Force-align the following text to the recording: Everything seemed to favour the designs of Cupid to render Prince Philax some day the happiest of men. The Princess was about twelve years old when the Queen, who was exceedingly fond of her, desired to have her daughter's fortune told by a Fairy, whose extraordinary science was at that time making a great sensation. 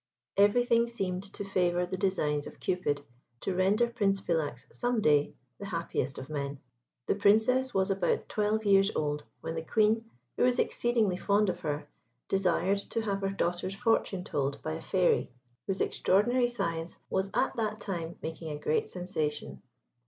Everything 0.35 0.87
seemed 0.87 1.21
to 1.31 1.45
favour 1.45 1.85
the 1.85 1.95
designs 1.95 2.47
of 2.47 2.59
Cupid 2.59 3.03
to 3.41 3.53
render 3.53 3.85
Prince 3.85 4.19
Philax 4.19 4.65
some 4.73 4.99
day 4.99 5.35
the 5.59 5.67
happiest 5.67 6.17
of 6.17 6.27
men. 6.27 6.57
The 7.05 7.13
Princess 7.13 7.71
was 7.75 7.91
about 7.91 8.27
twelve 8.27 8.65
years 8.65 8.89
old 8.95 9.25
when 9.41 9.53
the 9.53 9.61
Queen, 9.61 10.09
who 10.37 10.43
was 10.43 10.57
exceedingly 10.57 11.17
fond 11.17 11.51
of 11.51 11.59
her, 11.59 11.87
desired 12.27 12.79
to 12.79 13.01
have 13.03 13.21
her 13.21 13.29
daughter's 13.29 13.75
fortune 13.75 14.23
told 14.23 14.59
by 14.63 14.73
a 14.73 14.81
Fairy, 14.81 15.29
whose 15.67 15.81
extraordinary 15.81 16.47
science 16.47 16.97
was 17.07 17.29
at 17.35 17.55
that 17.57 17.79
time 17.79 18.15
making 18.23 18.49
a 18.49 18.57
great 18.57 18.89
sensation. 18.89 19.61